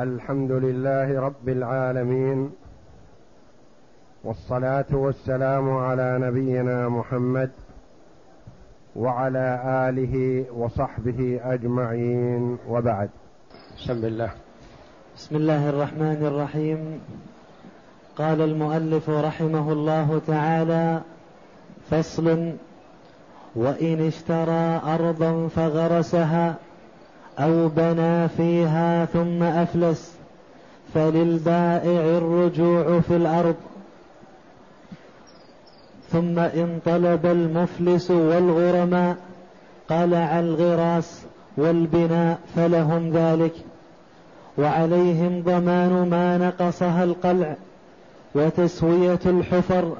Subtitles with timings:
[0.00, 2.50] الحمد لله رب العالمين
[4.24, 7.50] والصلاة والسلام على نبينا محمد
[8.96, 13.10] وعلى آله وصحبه أجمعين وبعد.
[13.76, 14.30] بسم الله.
[15.16, 17.00] بسم الله الرحمن الرحيم.
[18.16, 21.00] قال المؤلف رحمه الله تعالى
[21.90, 22.52] فصل
[23.56, 26.54] وإن اشترى أرضا فغرسها
[27.40, 30.14] أو بنى فيها ثم أفلس
[30.94, 33.54] فللبائع الرجوع في الأرض.
[36.10, 39.16] ثم إن طلب المفلس والغرماء
[39.88, 41.22] قلع الغراس
[41.56, 43.52] والبناء فلهم ذلك.
[44.58, 47.56] وعليهم ضمان ما نقصها القلع
[48.34, 49.92] وتسوية الحفر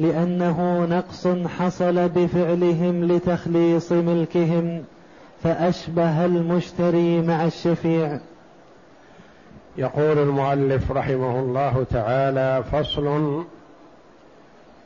[0.00, 1.28] لأنه نقص
[1.58, 4.82] حصل بفعلهم لتخليص ملكهم.
[5.42, 8.18] فأشبه المشتري مع الشفيع.
[9.76, 13.44] يقول المؤلف رحمه الله تعالى فصل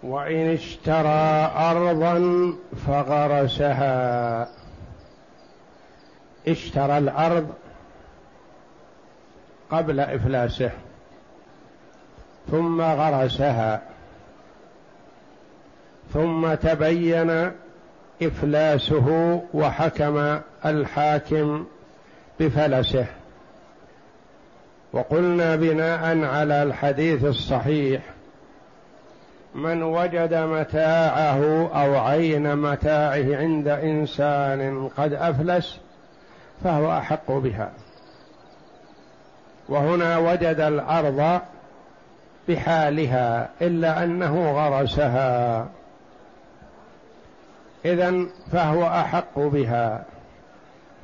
[0.02, 2.54] وإن اشترى ارضا
[2.86, 4.48] فغرسها.
[6.48, 7.48] اشترى الأرض
[9.70, 10.70] قبل إفلاسه
[12.50, 13.82] ثم غرسها
[16.12, 17.52] ثم تبين
[18.22, 21.64] إفلاسه وحكم الحاكم
[22.40, 23.06] بفلسه.
[24.92, 28.02] وقلنا بناء على الحديث الصحيح
[29.54, 35.78] من وجد متاعه أو عين متاعه عند إنسان قد أفلس
[36.64, 37.70] فهو أحق بها.
[39.68, 41.40] وهنا وجد الأرض
[42.48, 45.68] بحالها إلا أنه غرسها.
[47.84, 50.04] إذا فهو أحق بها.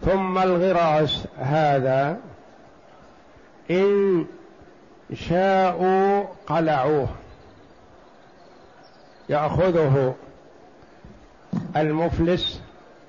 [0.04, 2.16] ثم الغراس هذا
[3.70, 4.26] إن
[5.14, 7.08] شاءوا قلعوه.
[9.28, 10.14] يأخذه
[11.76, 12.60] المفلس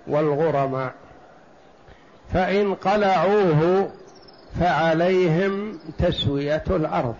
[0.07, 0.93] والغرماء.
[2.33, 3.91] فإن قلعوه
[4.59, 7.15] فعليهم تسوية الأرض.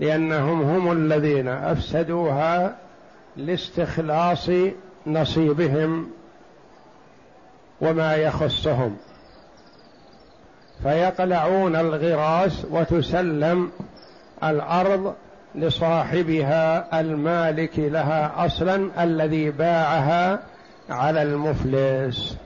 [0.00, 2.76] لأنهم هم الذين أفسدوها
[3.36, 4.50] لاستخلاص
[5.08, 6.10] نصيبهم
[7.80, 8.96] وما يخصهم
[10.82, 13.70] فيقلعون الغراس وتسلم
[14.44, 15.14] الأرض
[15.54, 20.40] لصاحبها المالك لها أصلا الذي باعها
[20.90, 22.36] على المفلس.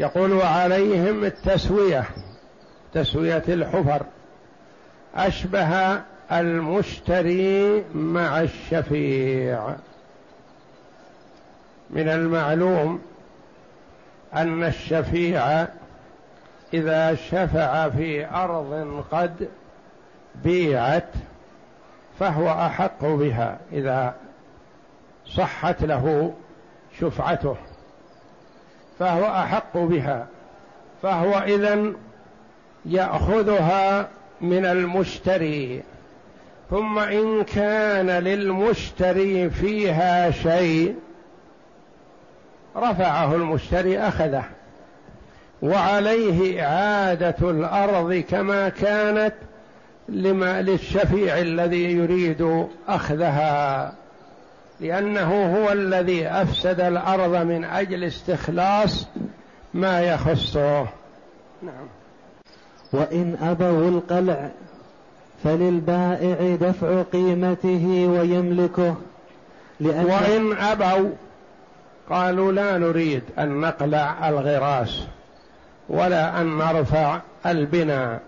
[0.00, 2.04] يقول وعليهم التسوية
[2.94, 4.02] تسوية الحفر.
[5.14, 6.00] أشبه
[6.32, 9.76] المشتري مع الشفيع.
[11.90, 13.00] من المعلوم
[14.34, 15.66] أن الشفيع
[16.74, 19.48] إذا شفع في أرض قد
[20.44, 21.08] بيعت
[22.18, 24.14] فهو أحق بها إذا
[25.26, 26.34] صحت له
[27.00, 27.56] شفعته
[28.98, 30.26] فهو أحق بها
[31.02, 31.92] فهو اذا
[32.86, 34.08] يأخذها
[34.40, 35.82] من المشتري
[36.70, 40.94] ثم إن كان للمشتري فيها شيء
[42.76, 44.44] رفعه المشتري أخذه.
[45.62, 49.34] وعليه إعادة الأرض كما كانت
[50.08, 53.92] لما للشفيع الذي يريد أخذها.
[54.80, 59.06] لأنه هو الذي أفسد الأرض من أجل استخلاص
[59.74, 60.86] ما يخصه.
[61.62, 61.88] نعم.
[62.92, 64.50] وإن أبوا القلع
[65.44, 68.94] فللبائع دفع قيمته ويملكه
[69.80, 71.10] لأن وإن أبوا
[72.10, 75.06] قالوا لا نريد أن نقلع الغراس
[75.88, 78.20] ولا أن نرفع البناء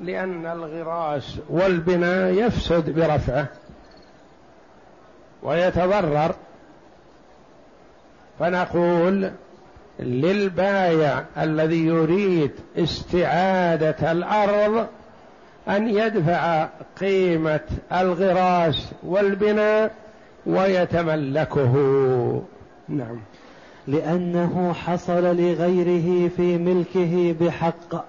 [0.00, 3.46] لأن الغراس والبناء يفسد برفعه
[5.42, 6.34] ويتضرر.
[8.38, 9.30] فنقول
[10.00, 14.86] للبايع الذي يريد استعادة الأرض
[15.68, 16.68] أن يدفع
[17.00, 17.60] قيمة
[17.92, 19.94] الغراس والبناء
[20.46, 21.74] ويتملكه.
[22.90, 23.20] نعم.
[23.86, 28.04] لأنه حصل لغيره في ملكه بحق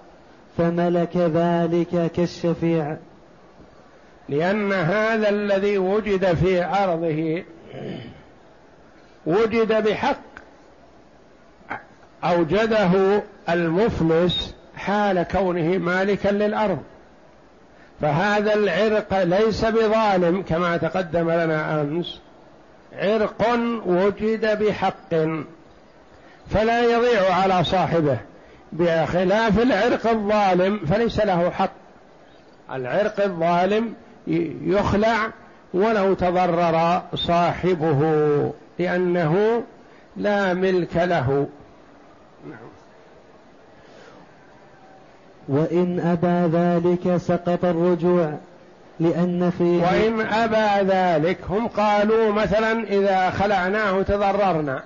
[0.58, 2.98] فملك ذلك كالشفيع.
[4.30, 7.44] لأن هذا الذي وجد في أرضه
[9.26, 10.22] وجد بحق
[12.24, 16.80] أوجده المفلس حال كونه مالكا للأرض.
[18.02, 22.22] فهذا العرق ليس بظالم كما تقدم لنا أمس.
[22.94, 25.16] عرق وجد بحق
[26.50, 28.18] فلا يضيع على صاحبه.
[28.74, 31.72] بخلاف العرق الظالم فليس له حق.
[32.72, 33.94] العرق الظالم
[34.66, 35.30] يخلع
[35.74, 39.64] ولو تضرر صاحبه لأنه
[40.18, 41.48] لا ملك له.
[45.48, 48.38] وإن أبى ذلك سقط الرجوع.
[49.02, 54.84] لأن فيه وإن أبى ذلك هم قالوا مثلا إذا خلعناه تضررنا.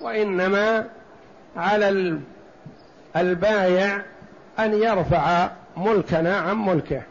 [0.00, 0.84] وإنما
[1.56, 2.18] على
[3.16, 4.02] البايع
[4.58, 7.02] أن يرفع ملكنا عن ملكه.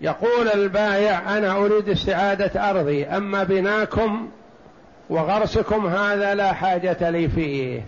[0.00, 4.28] يقول البايع أنا أريد استعادة أرضي أما بناكم
[5.10, 7.82] وغرسكم هذا لا حاجة لي فيه.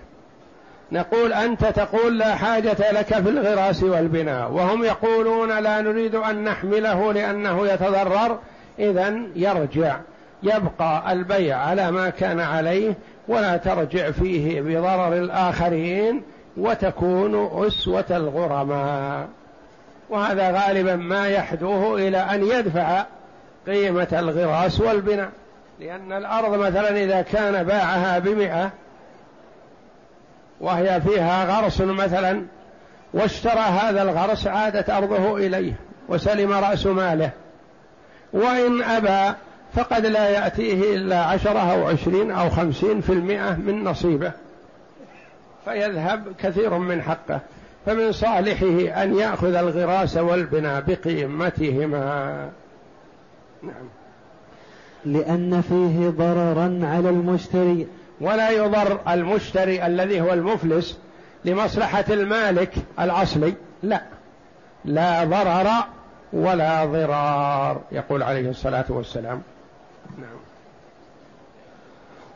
[0.92, 7.12] نقول أنت تقول لا حاجة لك في الغراس والبناء وهم يقولون لا نريد أن نحمله
[7.12, 8.38] لأنه يتضرر
[8.78, 9.96] إذا يرجع
[10.42, 12.94] يبقى البيع على ما كان عليه
[13.28, 16.22] ولا ترجع فيه بضرر الآخرين
[16.56, 19.28] وتكون أسوة الغرماء.
[20.10, 23.04] وهذا غالبا ما يحدوه إلى أن يدفع
[23.66, 25.30] قيمة الغراس والبناء
[25.80, 28.70] لأن الأرض مثلا إذا كان باعها بمئة
[30.60, 32.42] وهي فيها غرس مثلا
[33.14, 35.72] واشترى هذا الغرس عادت أرضه إليه
[36.08, 37.30] وسلم رأس ماله.
[38.32, 39.36] وإن أبى
[39.74, 44.32] فقد لا يأتيه إلا عشرة أو عشرين أو خمسين في المئة من نصيبه.
[45.64, 47.40] فيذهب كثير من حقه.
[47.86, 52.48] فمن صالحه أن يأخذ الغراس والبناء بقيمتهما.
[53.62, 53.88] نعم.
[55.04, 57.86] لأن فيه ضررا على المشتري.
[58.20, 60.98] ولا يضر المشتري الذي هو المفلس
[61.44, 63.54] لمصلحة المالك الأصلي.
[63.82, 64.02] لا.
[64.84, 65.68] لا ضرر
[66.32, 69.42] ولا ضرار يقول عليه الصلاة والسلام.
[70.18, 70.40] نعم.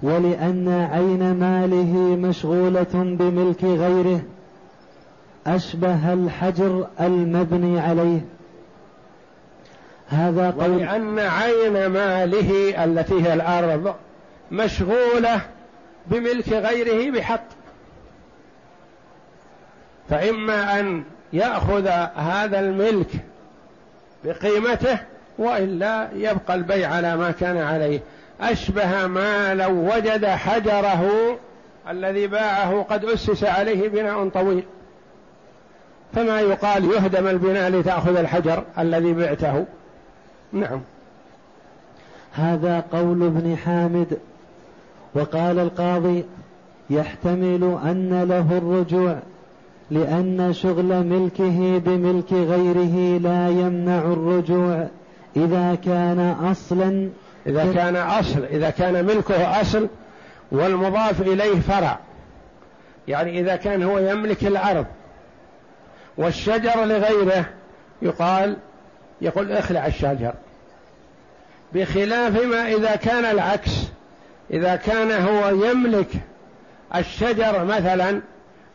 [0.02, 4.20] ولأن عين ماله مشغولة بملك غيره
[5.46, 8.20] أشبه الحجر المبني عليه.
[10.08, 10.70] هذا قول.
[10.70, 13.94] ولأن عين ماله التي هي الأرض
[14.52, 15.40] مشغولة
[16.06, 17.44] بملك غيره بحق.
[20.10, 23.10] فإما أن يأخذ هذا الملك
[24.24, 24.98] بقيمته
[25.38, 28.00] وإلا يبقى البيع على ما كان عليه.
[28.40, 31.36] أشبه ما لو وجد حجره
[31.88, 34.64] الذي باعه قد أسس عليه بناء طويل.
[36.14, 39.64] فما يقال يهدم البناء لتأخذ الحجر الذي بعته.
[40.52, 40.80] نعم.
[42.32, 44.18] هذا قول ابن حامد.
[45.14, 46.24] وقال القاضي
[46.90, 49.18] يحتمل أن له الرجوع
[49.90, 54.88] لأن شغل ملكه بملك غيره لا يمنع الرجوع
[55.36, 56.20] إذا كان
[56.50, 57.08] أصلا
[57.46, 59.88] إذا كان أصل إذا كان ملكه أصل
[60.52, 61.98] والمضاف إليه فرع.
[63.08, 64.86] يعني إذا كان هو يملك الأرض
[66.18, 67.44] والشجر لغيره
[68.02, 68.56] يقال
[69.20, 70.34] يقول اخلع الشجر.
[71.72, 73.93] بخلاف ما إذا كان العكس.
[74.50, 76.08] إذا كان هو يملك
[76.96, 78.20] الشجر مثلا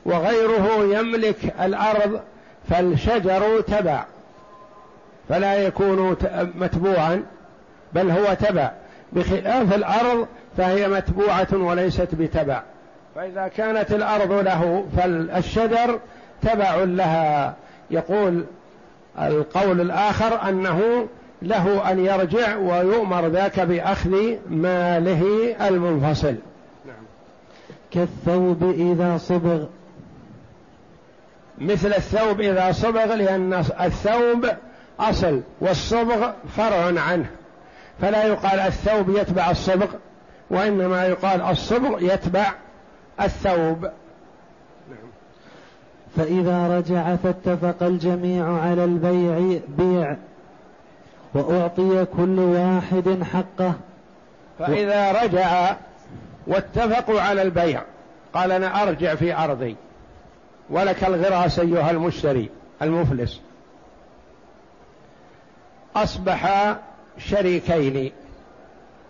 [0.06, 2.21] وغيره يملك الأرض
[2.69, 4.06] فالشجر تبع
[5.30, 6.18] فلا يكون
[6.56, 7.24] متبوعا
[7.94, 8.71] بل هو تبع.
[9.13, 10.27] بخلاف الأرض
[10.57, 12.62] فهي متبوعة وليست بتبع.
[13.16, 16.00] فإذا كانت الأرض له فالشجر
[16.42, 17.56] تبع لها.
[17.92, 18.45] يقول
[19.19, 21.07] القول الآخر أنه
[21.41, 24.15] له أن يرجع ويؤمر ذاك بأخذ
[24.49, 26.35] ماله المنفصل.
[26.85, 27.03] نعم.
[27.91, 29.65] كالثوب إذا صبغ.
[31.57, 34.45] مثل الثوب إذا صبغ لأن الثوب
[34.99, 37.29] أصل والصبغ فرع عنه.
[38.01, 39.87] فلا يقال الثوب يتبع الصبغ
[40.49, 42.51] وإنما يقال الصبغ يتبع
[43.21, 43.83] الثوب.
[44.89, 45.09] نعم.
[46.17, 50.17] فإذا رجع فاتفق الجميع على البيع بيع.
[51.33, 53.74] وأعطي كل واحد حقه.
[54.59, 55.76] فإذا رجع
[56.48, 57.81] واتفقوا على البيع
[58.33, 59.76] قال أنا أرجع في أرضي.
[60.69, 62.50] ولك الغراس أيها المشتري
[62.81, 63.42] المفلس.
[65.95, 66.76] أصبح
[67.18, 68.12] شريكين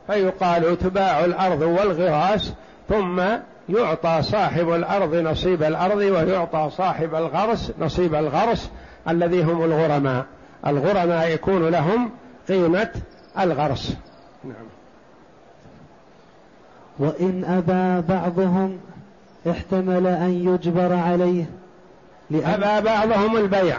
[0.08, 2.54] فيقال تباع الأرض والغراس
[2.90, 3.22] ثم
[3.70, 8.70] يعطى صاحب الأرض نصيب الأرض ويعطى صاحب الغرس نصيب الغرس
[9.10, 10.26] الذي هم الغرماء.
[10.68, 12.10] الغرماء يكون لهم
[12.48, 12.92] قيمة
[13.40, 13.98] الغرس.
[14.44, 14.66] نعم.
[17.00, 18.80] وإن أبى بعضهم
[19.50, 21.46] احتمل أن يجبر عليه
[22.30, 23.78] لأن أبى بعضهم البيع.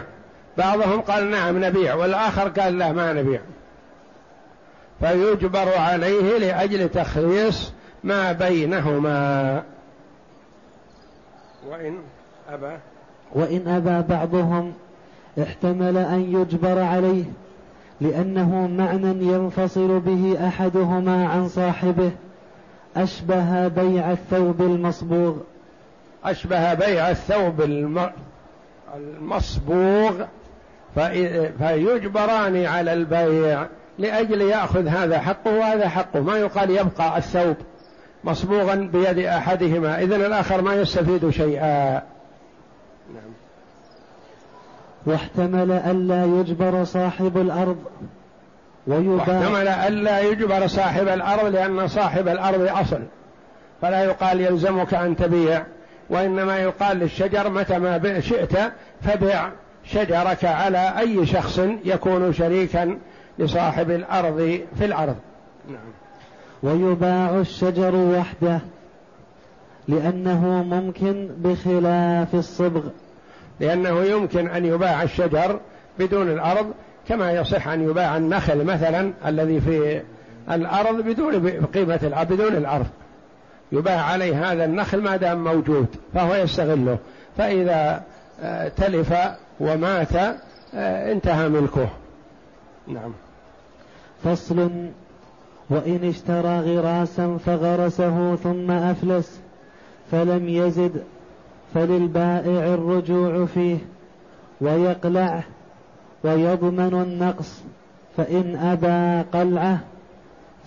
[0.57, 3.41] بعضهم قال نعم نبيع والآخر قال لا ما نبيع.
[4.99, 7.71] فيجبر عليه لأجل تخليص
[8.03, 9.63] ما بينهما.
[11.67, 11.97] وإن
[12.49, 12.77] أبى؟
[13.33, 14.73] وإن أبى بعضهم
[15.39, 17.23] احتمل أن يجبر عليه
[18.01, 22.11] لأنه معنى ينفصل به أحدهما عن صاحبه.
[22.97, 25.35] أشبه بيع الثوب المصبوغ.
[26.23, 27.61] أشبه بيع الثوب
[28.95, 30.23] المصبوغ.
[31.57, 33.67] فيجبران على البيع
[33.99, 36.19] لأجل يأخذ هذا حقه وهذا حقه.
[36.19, 37.55] ما يقال يبقى الثوب
[38.23, 39.99] مصبوغا بيد أحدهما.
[40.01, 41.91] إذن الآخر ما يستفيد شيئا.
[43.13, 43.31] نعم.
[45.05, 47.77] واحتمل ألا يجبر صاحب الأرض
[48.87, 52.99] ويباع واحتمل ألا يجبر صاحب الأرض لأن صاحب الأرض أصل.
[53.81, 55.63] فلا يقال يلزمك أن تبيع
[56.09, 58.57] وإنما يقال للشجر متى ما شئت
[59.01, 59.49] فبع
[59.85, 62.97] شجرك على أي شخص يكون شريكا
[63.39, 65.15] لصاحب الأرض في الأرض.
[65.69, 65.91] نعم.
[66.63, 68.59] ويباع الشجر وحده
[69.87, 72.81] لأنه ممكن بخلاف الصبغ.
[73.61, 75.59] لأنه يمكن أن يباع الشجر
[75.99, 76.73] بدون الأرض
[77.07, 80.01] كما يصح أن يباع النخل مثلا الذي في
[80.51, 82.85] الأرض بدون قيمة الأرض بدون الأرض.
[83.71, 86.97] يباع عليه هذا النخل ما دام موجود فهو يستغله.
[87.37, 88.03] فإذا
[88.41, 89.13] آه، تلف
[89.59, 90.15] ومات
[90.75, 91.89] آه، انتهى ملكه.
[92.87, 93.13] نعم.
[94.23, 94.69] فصل.
[95.69, 99.39] وإن اشترى غراسا فغرسه ثم أفلس
[100.11, 101.03] فلم يزد
[101.73, 103.77] فللبائع الرجوع فيه
[104.61, 105.43] ويقلعه
[106.23, 107.61] ويضمن النقص
[108.17, 109.79] فإن أبى قلعه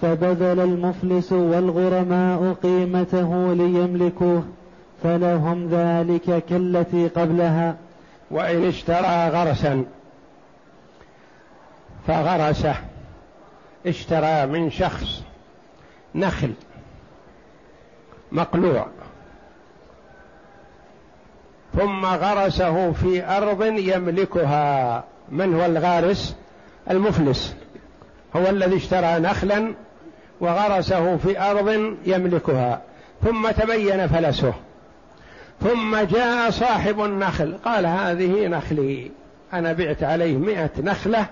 [0.02, 4.44] فبذل المفلس والغرماء قيمته ليملكوه
[5.02, 7.76] فلهم ذلك كالتي قبلها.
[8.30, 9.84] وإن اشترى غرسا
[12.06, 12.75] فغرسه
[13.87, 15.23] اشترى من شخص
[16.14, 16.52] نخل
[18.32, 18.87] مقلوع.
[21.76, 25.04] ثم غرسه في أرض يملكها.
[25.28, 26.37] من هو الغارس؟
[26.90, 27.54] المفلس.
[28.37, 29.75] هو الذي اشترى نخلا
[30.40, 32.83] وغرسه في أرض يملكها.
[33.25, 34.54] ثم تبين فلسه.
[35.61, 37.59] ثم جاء صاحب النخل.
[37.64, 39.11] قال هذه نخلي.
[39.52, 41.26] أنا بعت عليه مئة نخلة.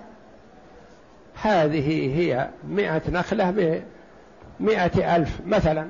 [1.42, 3.78] هذه هي مئة نخلة
[4.60, 5.86] بمئة ألف مثلا.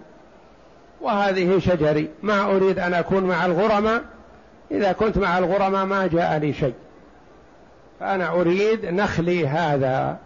[1.01, 2.09] وهذه شجري.
[2.23, 4.03] ما أريد أن أكون مع الغرماء.
[4.71, 6.75] إذا كنت مع الغرماء ما جاءني شيء.
[8.01, 10.17] فأنا أريد نخلي هذا.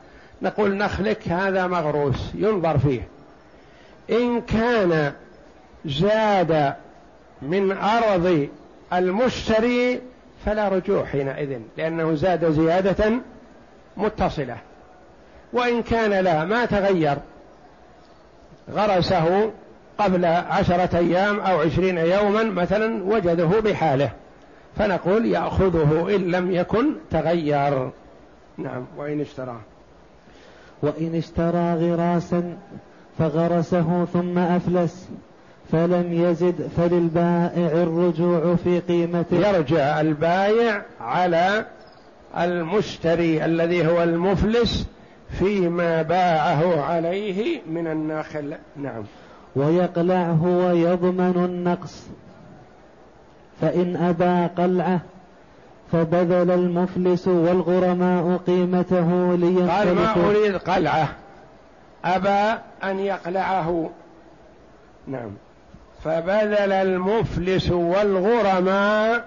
[0.43, 3.09] نقول نخلك هذا مغروس ينظر فيه.
[4.11, 5.13] إن كان
[5.85, 6.75] زاد
[7.43, 8.49] من أرض
[8.93, 10.01] المشتري
[10.47, 13.13] فلا رجوع حينئذ لأنه زاد زيادة
[13.97, 14.57] متصلة.
[15.53, 17.17] وإن كان لا ما تغير.
[18.73, 19.51] غرسه
[19.99, 24.11] قبل عشرة أيام أو عشرين يوما مثلا وجده بحاله.
[24.77, 27.91] فنقول يأخذه إن لم يكن تغير.
[28.59, 29.61] نعم وإن اشتراه
[30.83, 32.57] وإن اشترى غراسا
[33.19, 35.09] فغرسه ثم أفلس
[35.73, 39.37] فلم يزد فللبائع الرجوع في قيمته.
[39.37, 41.67] يرجع البايع على
[42.39, 44.87] المشتري الذي هو المفلس
[45.39, 48.55] فيما باعه عليه من الناخل.
[48.77, 49.05] نعم.
[49.57, 52.07] ويقلعه ويضمن النقص.
[53.61, 55.01] فإن أبى قلعه
[55.93, 59.37] فبذل المفلس والغرماء قيمته
[59.71, 61.09] قال ما أريد قلعه؟
[62.05, 63.91] أبى أن يقلعه.
[65.07, 65.31] نعم.
[66.05, 69.25] فبذل المفلس والغرماء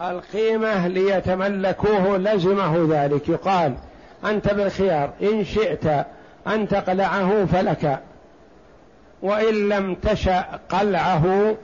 [0.00, 3.28] القيمة ليتملكوه لزمه ذلك.
[3.28, 3.74] يقال
[4.24, 5.86] أنت بالخيار إن شئت
[6.46, 7.98] أن تقلعه فلك.
[9.22, 11.56] وإن لم تشأ قلعه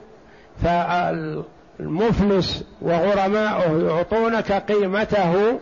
[1.81, 5.59] فالمفلس وغرماؤه يعطونك قيمته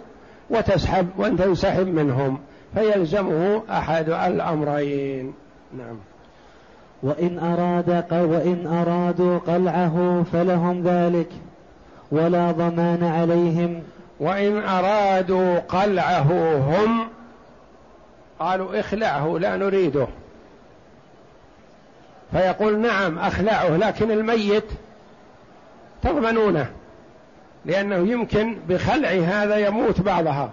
[0.50, 2.40] وتسحب وأنت تنسحب منهم
[2.74, 5.34] فيلزمه أحد الأمرين.
[5.78, 5.98] نعم.
[7.04, 11.30] وإن أراد وإن أرادوا قلعه فلهم ذلك
[12.12, 13.82] ولا ضمان عليهم.
[14.20, 17.08] وإن أرادوا قلعه هم
[18.40, 20.08] قالوا اخلعه لا نريده.
[22.32, 24.66] فيقول نعم أخلعه لكن الميت
[26.04, 26.70] تضمنونه
[27.66, 30.50] لأنه يمكن بخلع هذا يموت بعضها.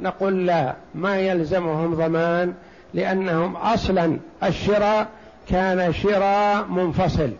[0.00, 2.54] نقول لا ما يلزمهم ضمان
[2.94, 5.06] لأنهم أصلا الشراء
[5.48, 7.30] كان شراء منفصل.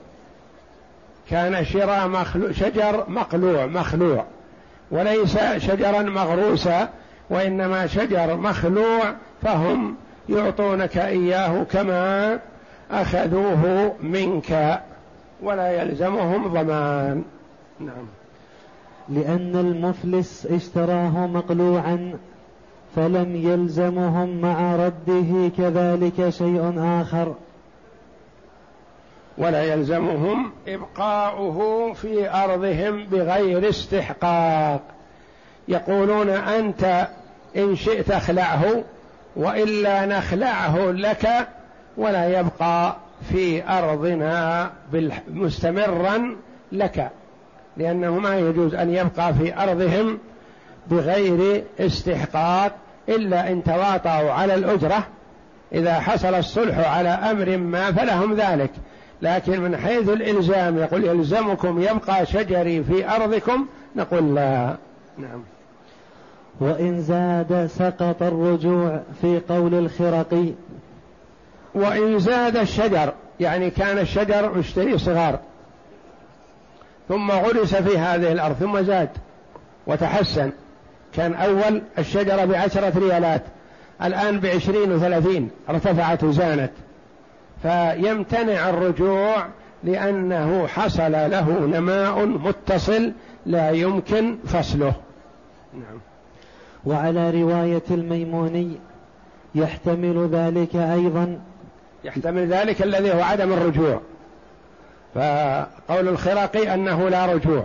[1.31, 4.25] كان شراء مخلوع شجر مقلوع مخلوع.
[4.90, 6.88] وليس شجرا مغروسا
[7.31, 9.97] وإنما شجر مخلوع فهم
[10.28, 12.38] يعطونك إياه كما
[12.90, 14.81] أخذوه منك.
[15.43, 17.25] ولا يلزمهم ضمان.
[17.81, 18.07] نعم.
[19.09, 22.14] لأن المفلس اشتراه مقلوعا
[22.97, 27.35] فلم يلزمهم مع رده كذلك شيء آخر.
[29.38, 34.81] ولا يلزمهم إبقاؤه في أرضهم بغير استحقاق.
[35.69, 37.09] يقولون أنت
[37.57, 38.85] إن شئت اخلعه
[39.37, 41.49] وإلا نخلعه لك
[41.97, 42.97] ولا يبقى.
[43.23, 44.70] في أرضنا
[45.28, 46.37] مستمرا
[46.73, 47.11] لك
[47.76, 50.18] لأنه ما يجوز أن يبقى في أرضهم
[50.90, 52.73] بغير استحقاق
[53.08, 55.06] إلا إن تواطؤوا على الأجرة.
[55.73, 58.70] إذا حصل الصلح على أمر ما فلهم ذلك.
[59.23, 64.76] لكن من حيث الإلزام يقول يلزمكم يبقى شجري في أرضكم نقول لا.
[65.18, 65.42] نعم.
[66.61, 70.52] وإن زاد سقط الرجوع في قول الخرقي
[71.76, 75.38] وإن زاد الشجر يعني كان الشجر مشتري صغار.
[77.09, 79.09] ثم غرس في هذه الأرض ثم زاد
[79.87, 80.50] وتحسن.
[81.14, 83.42] كان أول الشجرة بعشرة ريالات
[84.02, 86.71] الآن بعشرين وثلاثين ارتفعت وزانت.
[87.62, 89.47] فيمتنع الرجوع
[89.85, 93.12] لأنه حصل له نماء متصل
[93.47, 94.95] لا يمكن فصله.
[95.75, 96.00] نعم.
[96.85, 98.71] وعلى رواية الميموني
[99.54, 101.38] يحتمل ذلك أيضا
[102.06, 104.00] يحتمل ذلك الذي هو عدم الرجوع.
[105.14, 107.64] فقول الخراقي أنه لا رجوع.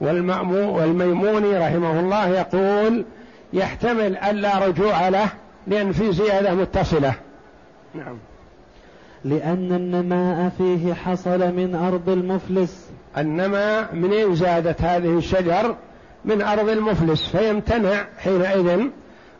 [0.00, 3.04] والميموني رحمه الله يقول
[3.52, 5.28] يحتمل ألا رجوع له
[5.66, 7.14] لأن في زيادة متصلة.
[7.94, 8.18] نعم.
[9.24, 12.90] لأن النماء فيه حصل من أرض المفلس.
[13.18, 15.76] النماء منين زادت هذه الشجر؟
[16.24, 17.28] من أرض المفلس.
[17.28, 18.80] فيمتنع حينئذ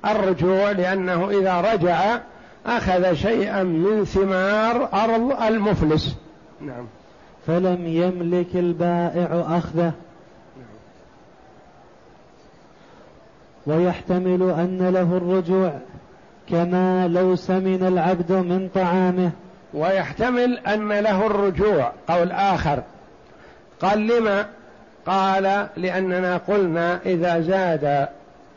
[0.07, 2.19] الرجوع لأنه إذا رجع
[2.67, 6.17] أخذ شيئا من ثمار أرض المفلس.
[6.61, 6.87] نعم.
[7.47, 9.93] فلم يملك البائع أخذه.
[13.67, 15.73] ويحتمل أن له الرجوع
[16.51, 19.31] كما لو سمن العبد من طعامه.
[19.75, 21.93] ويحتمل أن له الرجوع.
[22.09, 22.83] قول آخر.
[23.81, 24.47] قال لما؟
[25.07, 28.09] قال لأننا قلنا إذا زاد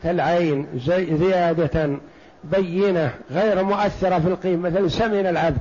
[0.04, 0.66] العين
[1.12, 1.98] زيادة
[2.44, 5.60] بينة غير مؤثرة في القيمة مثل سمن العبد.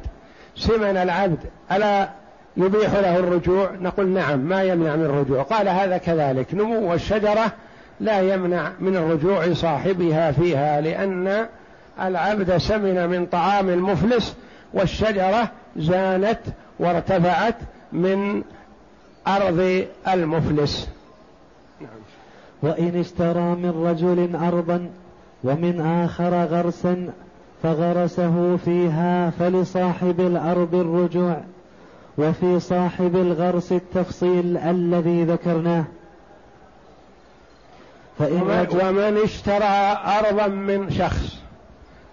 [0.55, 1.39] سمن العبد.
[1.71, 2.09] ألا
[2.57, 5.41] يبيح له الرجوع؟ نقول نعم ما يمنع من الرجوع.
[5.41, 6.53] قال هذا كذلك.
[6.53, 7.51] نمو الشجرة
[7.99, 11.45] لا يمنع من الرجوع صاحبها فيها لأن
[12.01, 14.35] العبد سمن من طعام المفلس
[14.73, 16.39] والشجرة زانت
[16.79, 17.55] وارتفعت
[17.91, 18.43] من
[19.27, 20.89] أرض المفلس.
[22.63, 24.89] وإن اشترى من رجل أرضا
[25.43, 27.09] ومن آخر غرسا
[27.63, 31.41] فغرسه فيها فلصاحب الأرض الرجوع
[32.17, 35.83] وفي صاحب الغرس التفصيل الذي ذكرناه.
[38.19, 41.37] فإن ومن اشترى أرضا من شخص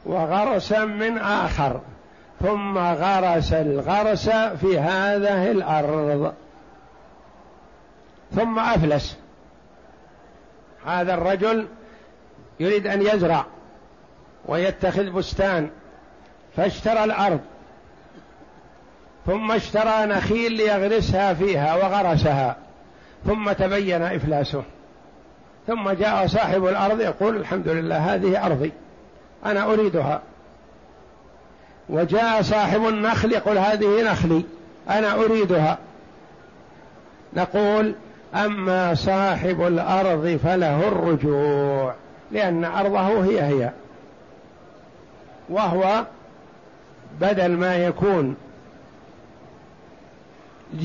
[0.07, 1.81] وغرسا من آخر
[2.41, 6.33] ثم غرس الغرس في هذه الأرض
[8.37, 9.17] ثم أفلس.
[10.87, 11.67] هذا الرجل
[12.61, 13.45] يريد أن يزرع
[14.47, 15.71] ويتخذ بستان
[16.57, 17.41] فاشترى الأرض.
[19.27, 22.57] ثم اشترى نخيل ليغرسها فيها وغرسها.
[23.27, 24.63] ثم تبين إفلاسه.
[25.67, 28.73] ثم جاء صاحب الأرض يقول الحمد لله هذه أرضي
[29.47, 30.23] أنا أريدها.
[31.89, 34.45] وجاء صاحب النخل يقول هذه نخلي
[34.91, 35.79] أنا أريدها.
[37.35, 37.95] نقول
[38.35, 41.95] أما صاحب الأرض فله الرجوع.
[42.33, 43.71] لأن أرضه هي هي.
[45.49, 46.05] وهو
[47.21, 48.37] بدل ما يكون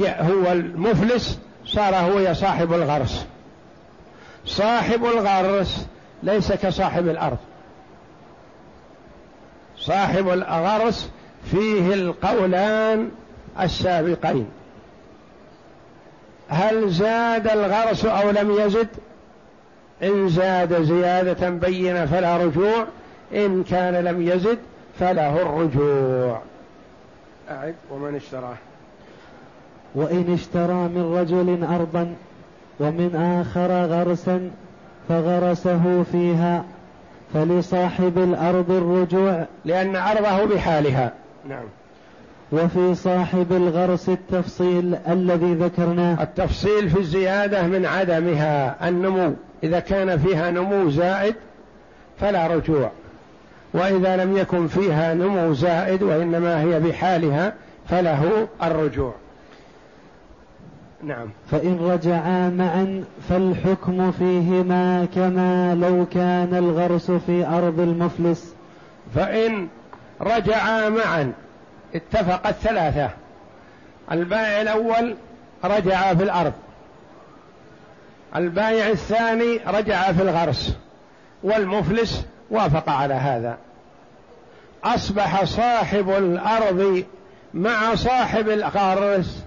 [0.02, 3.26] هو المفلس صار هو صاحب الغرس.
[4.46, 5.88] صاحب الغرس
[6.24, 7.38] ليس كصاحب الأرض.
[9.78, 11.10] صاحب الغرس
[11.52, 13.12] فيه القولان
[13.60, 14.50] السابقين.
[16.50, 18.88] هل زاد الغرس أو لم يزد؟
[20.04, 22.86] إن زاد زيادة بينه فلا رجوع
[23.36, 24.58] إن كان لم يزد
[25.00, 26.42] فله الرجوع.
[27.52, 28.56] أعد ومن اشتراه؟
[29.96, 32.16] وإن اشترى من رجل أرضا
[32.80, 34.52] ومن آخر غرسا
[35.10, 36.64] فغرسه فيها
[37.34, 39.46] فلصاحب الأرض الرجوع.
[39.66, 41.12] لأن أرضه بحالها.
[41.50, 41.66] نعم.
[42.52, 46.24] وفي صاحب الغرس التفصيل الذي ذكرناه.
[46.24, 49.34] التفصيل في الزيادة من عدمها النمو.
[49.64, 51.36] إذا كان فيها نمو زائد
[52.20, 52.92] فلا رجوع
[53.74, 57.54] وإذا لم يكن فيها نمو زائد وإنما هي بحالها
[57.90, 59.14] فله الرجوع.
[61.04, 61.30] نعم.
[61.52, 68.56] فإن رجعا معا فالحكم فيهما كما لو كان الغرس في أرض المفلس.
[69.16, 69.68] فإن
[70.22, 71.34] رجعا معا
[71.96, 73.10] اتفق الثلاثة.
[74.12, 75.16] البائع الأول
[75.66, 76.54] رجع في الأرض.
[78.36, 80.76] البائع الثاني رجع في الغرس
[81.44, 83.58] والمفلس وافق على هذا.
[84.84, 87.04] أصبح صاحب الأرض
[87.54, 89.44] مع صاحب الغرس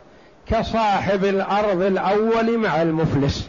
[0.47, 3.49] كصاحب الأرض الأول مع المفلس.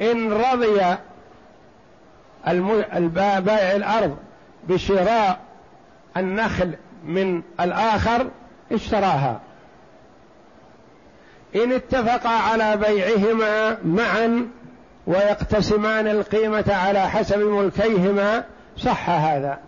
[0.00, 0.96] إن رضي
[3.40, 4.16] بائع الأرض
[4.68, 5.38] بشراء
[6.16, 8.26] النخل من الآخر
[8.72, 9.40] اشتراها.
[11.56, 14.48] إن اتفقا على بيعهما معا
[15.06, 18.44] ويقتسمان القيمة على حسب ملكيهما
[18.76, 19.58] صح هذا.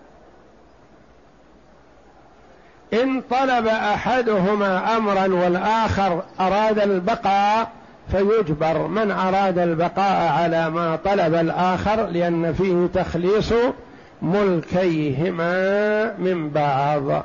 [2.93, 7.71] إن طلب أحدهما أمرا والآخر أراد البقاء
[8.11, 8.87] فيجبر.
[8.87, 13.53] من أراد البقاء على ما طلب الآخر؟ لأن فيه تخليص
[14.23, 17.25] ملكيهما من بعض.